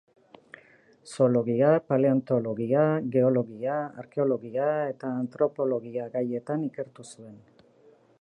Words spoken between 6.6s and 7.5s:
ikertu zuen.